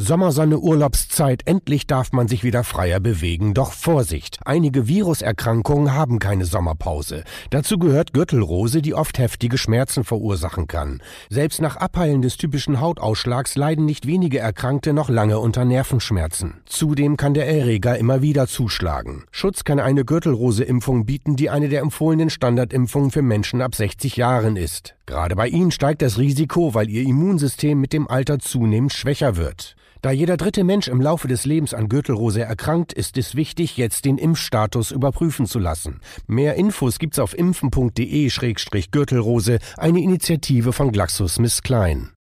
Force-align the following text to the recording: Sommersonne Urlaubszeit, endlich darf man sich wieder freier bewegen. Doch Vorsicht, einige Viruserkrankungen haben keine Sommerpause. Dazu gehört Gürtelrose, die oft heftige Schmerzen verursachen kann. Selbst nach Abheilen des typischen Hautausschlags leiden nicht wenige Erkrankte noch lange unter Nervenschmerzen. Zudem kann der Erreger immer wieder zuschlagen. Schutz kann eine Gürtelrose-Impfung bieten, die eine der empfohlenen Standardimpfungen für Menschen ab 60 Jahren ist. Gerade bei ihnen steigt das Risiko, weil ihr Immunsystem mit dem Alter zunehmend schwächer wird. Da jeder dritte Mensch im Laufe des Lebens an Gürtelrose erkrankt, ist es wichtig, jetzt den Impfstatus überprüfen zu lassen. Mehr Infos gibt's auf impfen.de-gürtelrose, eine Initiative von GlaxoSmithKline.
Sommersonne 0.00 0.60
Urlaubszeit, 0.60 1.42
endlich 1.44 1.88
darf 1.88 2.12
man 2.12 2.28
sich 2.28 2.44
wieder 2.44 2.62
freier 2.62 3.00
bewegen. 3.00 3.52
Doch 3.52 3.72
Vorsicht, 3.72 4.38
einige 4.44 4.86
Viruserkrankungen 4.86 5.92
haben 5.92 6.20
keine 6.20 6.44
Sommerpause. 6.44 7.24
Dazu 7.50 7.78
gehört 7.78 8.12
Gürtelrose, 8.12 8.80
die 8.80 8.94
oft 8.94 9.18
heftige 9.18 9.58
Schmerzen 9.58 10.04
verursachen 10.04 10.68
kann. 10.68 11.02
Selbst 11.30 11.60
nach 11.60 11.74
Abheilen 11.74 12.22
des 12.22 12.36
typischen 12.36 12.80
Hautausschlags 12.80 13.56
leiden 13.56 13.86
nicht 13.86 14.06
wenige 14.06 14.38
Erkrankte 14.38 14.92
noch 14.92 15.08
lange 15.08 15.40
unter 15.40 15.64
Nervenschmerzen. 15.64 16.60
Zudem 16.64 17.16
kann 17.16 17.34
der 17.34 17.48
Erreger 17.48 17.98
immer 17.98 18.22
wieder 18.22 18.46
zuschlagen. 18.46 19.24
Schutz 19.32 19.64
kann 19.64 19.80
eine 19.80 20.04
Gürtelrose-Impfung 20.04 21.06
bieten, 21.06 21.34
die 21.34 21.50
eine 21.50 21.68
der 21.68 21.82
empfohlenen 21.82 22.30
Standardimpfungen 22.30 23.10
für 23.10 23.22
Menschen 23.22 23.60
ab 23.60 23.74
60 23.74 24.16
Jahren 24.16 24.54
ist. 24.54 24.94
Gerade 25.06 25.34
bei 25.34 25.48
ihnen 25.48 25.72
steigt 25.72 26.02
das 26.02 26.18
Risiko, 26.18 26.72
weil 26.74 26.88
ihr 26.88 27.02
Immunsystem 27.02 27.80
mit 27.80 27.92
dem 27.92 28.06
Alter 28.06 28.38
zunehmend 28.38 28.92
schwächer 28.92 29.36
wird. 29.36 29.74
Da 30.02 30.10
jeder 30.10 30.36
dritte 30.36 30.64
Mensch 30.64 30.88
im 30.88 31.00
Laufe 31.00 31.28
des 31.28 31.44
Lebens 31.44 31.74
an 31.74 31.88
Gürtelrose 31.88 32.42
erkrankt, 32.42 32.92
ist 32.92 33.16
es 33.16 33.34
wichtig, 33.34 33.76
jetzt 33.76 34.04
den 34.04 34.18
Impfstatus 34.18 34.90
überprüfen 34.90 35.46
zu 35.46 35.58
lassen. 35.58 36.00
Mehr 36.26 36.54
Infos 36.54 36.98
gibt's 36.98 37.18
auf 37.18 37.36
impfen.de-gürtelrose, 37.36 39.58
eine 39.76 40.00
Initiative 40.00 40.72
von 40.72 40.92
GlaxoSmithKline. 40.92 42.17